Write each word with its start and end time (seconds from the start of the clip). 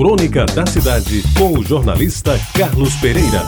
Crônica 0.00 0.46
da 0.46 0.64
Cidade, 0.64 1.22
com 1.36 1.58
o 1.58 1.62
jornalista 1.62 2.32
Carlos 2.56 2.96
Pereira. 2.96 3.42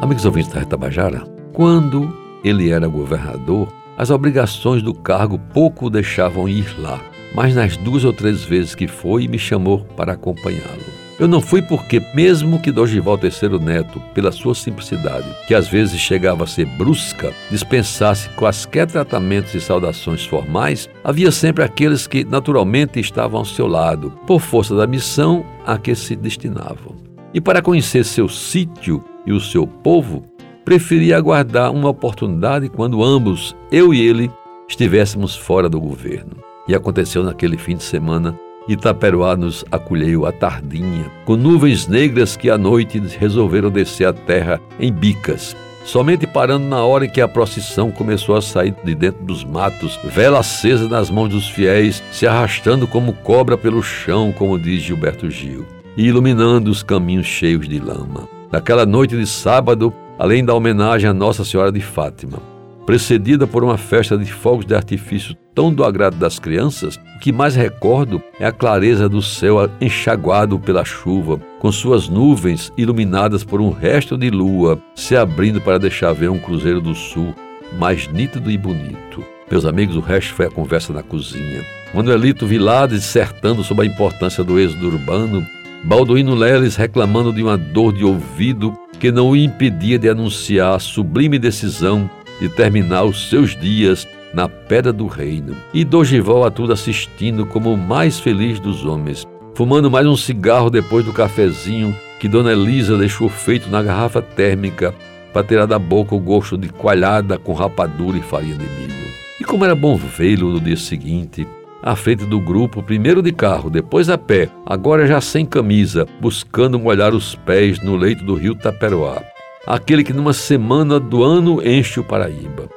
Amigos 0.00 0.24
ouvintes 0.24 0.52
da 0.52 0.58
Retabajara, 0.58 1.22
quando 1.52 2.12
ele 2.42 2.72
era 2.72 2.88
governador, 2.88 3.72
as 3.96 4.10
obrigações 4.10 4.82
do 4.82 4.92
cargo 4.92 5.38
pouco 5.38 5.86
o 5.86 5.90
deixavam 5.90 6.48
ir 6.48 6.74
lá, 6.80 7.00
mas 7.32 7.54
nas 7.54 7.76
duas 7.76 8.04
ou 8.04 8.12
três 8.12 8.42
vezes 8.42 8.74
que 8.74 8.88
foi, 8.88 9.28
me 9.28 9.38
chamou 9.38 9.84
para 9.96 10.14
acompanhá-lo. 10.14 10.91
Eu 11.22 11.28
não 11.28 11.40
fui 11.40 11.62
porque, 11.62 12.02
mesmo 12.12 12.58
que 12.58 12.72
Dogival 12.72 13.16
III 13.16 13.56
Neto, 13.60 14.02
pela 14.12 14.32
sua 14.32 14.56
simplicidade, 14.56 15.24
que 15.46 15.54
às 15.54 15.68
vezes 15.68 16.00
chegava 16.00 16.42
a 16.42 16.48
ser 16.48 16.66
brusca, 16.66 17.32
dispensasse 17.48 18.28
quaisquer 18.30 18.88
tratamentos 18.88 19.54
e 19.54 19.60
saudações 19.60 20.26
formais, 20.26 20.90
havia 21.04 21.30
sempre 21.30 21.62
aqueles 21.62 22.08
que 22.08 22.24
naturalmente 22.24 22.98
estavam 22.98 23.38
ao 23.38 23.44
seu 23.44 23.68
lado, 23.68 24.10
por 24.26 24.40
força 24.40 24.74
da 24.74 24.84
missão 24.84 25.46
a 25.64 25.78
que 25.78 25.94
se 25.94 26.16
destinavam. 26.16 26.96
E 27.32 27.40
para 27.40 27.62
conhecer 27.62 28.04
seu 28.04 28.28
sítio 28.28 29.00
e 29.24 29.32
o 29.32 29.38
seu 29.38 29.64
povo, 29.64 30.24
preferia 30.64 31.16
aguardar 31.16 31.70
uma 31.70 31.90
oportunidade 31.90 32.68
quando 32.68 33.00
ambos, 33.00 33.54
eu 33.70 33.94
e 33.94 34.00
ele, 34.00 34.28
estivéssemos 34.68 35.36
fora 35.36 35.68
do 35.68 35.80
governo. 35.80 36.32
E 36.66 36.74
aconteceu 36.74 37.22
naquele 37.22 37.56
fim 37.56 37.76
de 37.76 37.84
semana 37.84 38.36
Itaperuá 38.68 39.36
nos 39.36 39.64
acolheu 39.70 40.24
à 40.24 40.32
tardinha, 40.32 41.10
com 41.24 41.36
nuvens 41.36 41.86
negras 41.88 42.36
que 42.36 42.48
à 42.48 42.56
noite 42.56 42.98
resolveram 43.18 43.70
descer 43.70 44.06
a 44.06 44.12
terra 44.12 44.60
em 44.78 44.92
bicas, 44.92 45.56
somente 45.84 46.26
parando 46.26 46.66
na 46.66 46.84
hora 46.84 47.06
em 47.06 47.10
que 47.10 47.20
a 47.20 47.26
procissão 47.26 47.90
começou 47.90 48.36
a 48.36 48.42
sair 48.42 48.74
de 48.84 48.94
dentro 48.94 49.24
dos 49.24 49.44
matos, 49.44 49.98
vela 50.04 50.38
acesa 50.38 50.88
nas 50.88 51.10
mãos 51.10 51.30
dos 51.30 51.48
fiéis, 51.48 52.02
se 52.12 52.26
arrastando 52.26 52.86
como 52.86 53.12
cobra 53.12 53.58
pelo 53.58 53.82
chão, 53.82 54.32
como 54.32 54.58
diz 54.58 54.82
Gilberto 54.82 55.30
Gil, 55.30 55.66
e 55.96 56.06
iluminando 56.06 56.70
os 56.70 56.82
caminhos 56.82 57.26
cheios 57.26 57.68
de 57.68 57.80
lama. 57.80 58.28
Naquela 58.50 58.86
noite 58.86 59.16
de 59.16 59.26
sábado, 59.26 59.92
além 60.18 60.44
da 60.44 60.54
homenagem 60.54 61.10
à 61.10 61.14
Nossa 61.14 61.44
Senhora 61.44 61.72
de 61.72 61.80
Fátima, 61.80 62.51
precedida 62.86 63.46
por 63.46 63.62
uma 63.62 63.78
festa 63.78 64.16
de 64.16 64.30
fogos 64.32 64.64
de 64.64 64.74
artifício 64.74 65.36
tão 65.54 65.72
do 65.72 65.84
agrado 65.84 66.16
das 66.16 66.38
crianças, 66.38 66.98
o 67.16 67.18
que 67.20 67.32
mais 67.32 67.54
recordo 67.54 68.22
é 68.40 68.46
a 68.46 68.52
clareza 68.52 69.08
do 69.08 69.22
céu 69.22 69.70
enxaguado 69.80 70.58
pela 70.58 70.84
chuva, 70.84 71.40
com 71.58 71.70
suas 71.70 72.08
nuvens 72.08 72.72
iluminadas 72.76 73.44
por 73.44 73.60
um 73.60 73.70
resto 73.70 74.16
de 74.16 74.30
lua 74.30 74.78
se 74.94 75.16
abrindo 75.16 75.60
para 75.60 75.78
deixar 75.78 76.12
ver 76.12 76.30
um 76.30 76.38
cruzeiro 76.38 76.80
do 76.80 76.94
sul 76.94 77.34
mais 77.78 78.08
nítido 78.08 78.50
e 78.50 78.58
bonito. 78.58 79.24
Meus 79.50 79.64
amigos, 79.64 79.96
o 79.96 80.00
resto 80.00 80.34
foi 80.34 80.46
a 80.46 80.50
conversa 80.50 80.92
na 80.92 81.02
cozinha. 81.02 81.62
Manuelito 81.94 82.46
Vilades 82.46 83.00
dissertando 83.00 83.62
sobre 83.62 83.86
a 83.86 83.90
importância 83.90 84.42
do 84.42 84.58
êxodo 84.58 84.88
urbano, 84.88 85.46
Balduíno 85.84 86.34
Leles 86.34 86.76
reclamando 86.76 87.32
de 87.32 87.42
uma 87.42 87.58
dor 87.58 87.92
de 87.92 88.04
ouvido 88.04 88.72
que 88.98 89.10
não 89.10 89.30
o 89.30 89.36
impedia 89.36 89.98
de 89.98 90.08
anunciar 90.08 90.76
a 90.76 90.78
sublime 90.78 91.38
decisão 91.38 92.08
de 92.40 92.48
terminar 92.48 93.04
os 93.04 93.28
seus 93.28 93.56
dias 93.56 94.06
na 94.32 94.48
pedra 94.48 94.92
do 94.92 95.06
reino. 95.06 95.56
E 95.72 95.84
Dogival 95.84 96.44
a 96.44 96.50
tudo 96.50 96.72
assistindo 96.72 97.46
como 97.46 97.72
o 97.72 97.76
mais 97.76 98.18
feliz 98.18 98.58
dos 98.58 98.84
homens, 98.84 99.26
fumando 99.54 99.90
mais 99.90 100.06
um 100.06 100.16
cigarro 100.16 100.70
depois 100.70 101.04
do 101.04 101.12
cafezinho 101.12 101.94
que 102.18 102.28
Dona 102.28 102.52
Elisa 102.52 102.96
deixou 102.96 103.28
feito 103.28 103.68
na 103.68 103.82
garrafa 103.82 104.22
térmica 104.22 104.94
para 105.32 105.44
tirar 105.44 105.66
da 105.66 105.78
boca 105.78 106.14
o 106.14 106.20
gosto 106.20 106.56
de 106.56 106.68
coalhada 106.68 107.38
com 107.38 107.52
rapadura 107.52 108.18
e 108.18 108.22
farinha 108.22 108.56
de 108.56 108.64
milho. 108.64 108.92
E 109.40 109.44
como 109.44 109.64
era 109.64 109.74
bom 109.74 109.96
vê-lo 109.96 110.52
no 110.52 110.60
dia 110.60 110.76
seguinte, 110.76 111.46
à 111.82 111.96
frente 111.96 112.24
do 112.24 112.38
grupo, 112.38 112.82
primeiro 112.82 113.22
de 113.22 113.32
carro, 113.32 113.68
depois 113.68 114.08
a 114.08 114.16
pé, 114.16 114.48
agora 114.64 115.06
já 115.06 115.20
sem 115.20 115.44
camisa, 115.44 116.06
buscando 116.20 116.78
molhar 116.78 117.12
os 117.12 117.34
pés 117.34 117.82
no 117.82 117.96
leito 117.96 118.24
do 118.24 118.34
rio 118.34 118.54
Taperoá 118.54 119.20
aquele 119.66 120.04
que 120.04 120.12
numa 120.12 120.32
semana 120.32 120.98
do 120.98 121.22
ano 121.22 121.66
enche 121.66 122.00
o 122.00 122.04
Paraíba. 122.04 122.68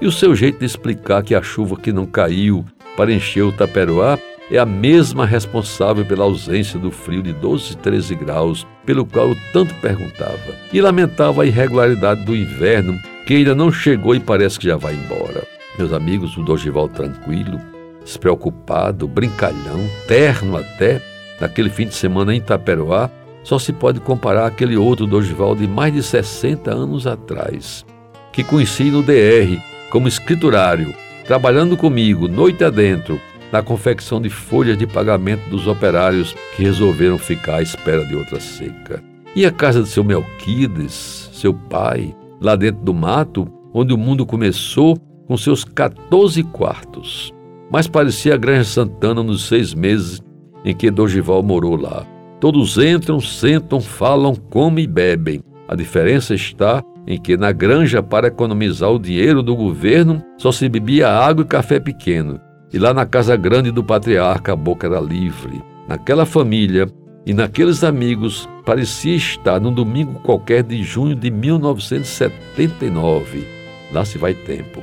E 0.00 0.06
o 0.06 0.12
seu 0.12 0.34
jeito 0.34 0.58
de 0.58 0.64
explicar 0.64 1.22
que 1.22 1.34
a 1.34 1.42
chuva 1.42 1.76
que 1.76 1.92
não 1.92 2.06
caiu 2.06 2.64
para 2.96 3.12
encher 3.12 3.42
o 3.42 3.52
Taperoá 3.52 4.18
é 4.50 4.58
a 4.58 4.66
mesma 4.66 5.24
responsável 5.24 6.04
pela 6.04 6.24
ausência 6.24 6.78
do 6.78 6.90
frio 6.90 7.22
de 7.22 7.32
12 7.32 7.72
e 7.72 7.76
13 7.76 8.14
graus, 8.16 8.66
pelo 8.84 9.06
qual 9.06 9.28
eu 9.28 9.36
tanto 9.52 9.72
perguntava, 9.76 10.38
e 10.72 10.80
lamentava 10.80 11.42
a 11.42 11.46
irregularidade 11.46 12.24
do 12.24 12.34
inverno, 12.34 12.98
que 13.26 13.34
ainda 13.34 13.54
não 13.54 13.70
chegou 13.70 14.14
e 14.14 14.20
parece 14.20 14.58
que 14.58 14.66
já 14.66 14.76
vai 14.76 14.94
embora. 14.94 15.46
Meus 15.78 15.92
amigos, 15.92 16.36
o 16.36 16.42
Dogival 16.42 16.88
tranquilo, 16.88 17.60
despreocupado, 18.02 19.06
brincalhão, 19.06 19.88
terno 20.08 20.56
até, 20.56 21.00
naquele 21.40 21.70
fim 21.70 21.86
de 21.86 21.94
semana 21.94 22.34
em 22.34 22.40
Taperoá, 22.40 23.08
só 23.42 23.58
se 23.58 23.72
pode 23.72 24.00
comparar 24.00 24.46
aquele 24.46 24.76
outro 24.76 25.06
Dorival 25.06 25.54
de 25.54 25.66
mais 25.66 25.92
de 25.92 26.02
60 26.02 26.70
anos 26.70 27.06
atrás, 27.06 27.84
que 28.32 28.44
conheci 28.44 28.84
no 28.84 29.02
DR 29.02 29.60
como 29.90 30.08
escriturário, 30.08 30.94
trabalhando 31.26 31.76
comigo 31.76 32.28
noite 32.28 32.64
adentro 32.64 33.20
na 33.50 33.62
confecção 33.62 34.20
de 34.20 34.30
folhas 34.30 34.78
de 34.78 34.86
pagamento 34.86 35.48
dos 35.50 35.66
operários 35.66 36.34
que 36.54 36.62
resolveram 36.62 37.18
ficar 37.18 37.56
à 37.56 37.62
espera 37.62 38.04
de 38.06 38.14
outra 38.14 38.38
seca. 38.38 39.02
E 39.34 39.44
a 39.44 39.50
casa 39.50 39.82
de 39.82 39.88
seu 39.88 40.04
Melquides, 40.04 41.30
seu 41.32 41.52
pai, 41.52 42.14
lá 42.40 42.56
dentro 42.56 42.82
do 42.82 42.94
mato, 42.94 43.50
onde 43.72 43.92
o 43.92 43.98
mundo 43.98 44.24
começou, 44.24 44.96
com 45.26 45.36
seus 45.36 45.64
14 45.64 46.42
quartos. 46.44 47.32
Mas 47.70 47.86
parecia 47.86 48.34
a 48.34 48.36
Granja 48.36 48.64
Santana 48.64 49.22
nos 49.22 49.46
seis 49.46 49.74
meses 49.74 50.20
em 50.64 50.74
que 50.74 50.90
Dorival 50.90 51.42
morou 51.42 51.76
lá. 51.76 52.04
Todos 52.40 52.78
entram, 52.78 53.20
sentam, 53.20 53.82
falam, 53.82 54.34
comem 54.34 54.84
e 54.84 54.88
bebem. 54.88 55.42
A 55.68 55.76
diferença 55.76 56.34
está 56.34 56.82
em 57.06 57.20
que 57.20 57.36
na 57.36 57.52
granja, 57.52 58.02
para 58.02 58.28
economizar 58.28 58.90
o 58.90 58.98
dinheiro 58.98 59.42
do 59.42 59.54
governo, 59.54 60.24
só 60.38 60.50
se 60.50 60.66
bebia 60.68 61.08
água 61.08 61.44
e 61.44 61.46
café 61.46 61.78
pequeno. 61.78 62.40
E 62.72 62.78
lá 62.78 62.94
na 62.94 63.04
casa 63.04 63.36
grande 63.36 63.70
do 63.70 63.84
patriarca, 63.84 64.54
a 64.54 64.56
boca 64.56 64.86
era 64.86 65.00
livre. 65.00 65.62
Naquela 65.86 66.24
família 66.24 66.88
e 67.26 67.34
naqueles 67.34 67.84
amigos, 67.84 68.48
parecia 68.64 69.16
estar 69.16 69.60
num 69.60 69.72
domingo 69.72 70.20
qualquer 70.20 70.62
de 70.62 70.82
junho 70.82 71.14
de 71.14 71.30
1979. 71.30 73.46
Lá 73.92 74.02
se 74.04 74.16
vai 74.16 74.32
tempo. 74.32 74.82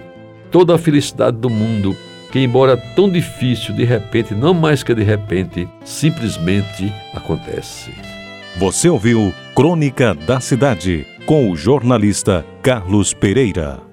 Toda 0.52 0.76
a 0.76 0.78
felicidade 0.78 1.38
do 1.38 1.50
mundo 1.50 1.96
que, 2.32 2.40
embora 2.40 2.78
tão 2.78 3.10
difícil, 3.10 3.74
de 3.74 3.84
repente, 3.84 4.34
não 4.36 4.54
mais 4.54 4.84
que 4.84 4.94
de 4.94 5.04
repente, 5.04 5.68
simplesmente 5.84 6.92
acontece. 7.14 7.92
Você 8.58 8.90
ouviu 8.90 9.34
Crônica 9.56 10.14
da 10.14 10.40
Cidade 10.40 11.06
com 11.26 11.52
o 11.52 11.56
jornalista 11.56 12.46
Carlos 12.62 13.14
Pereira. 13.14 13.87